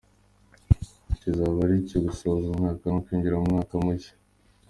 [1.19, 4.13] kizaba ari icyo gusoza umwaka no kwinjira mu mwaka mushya.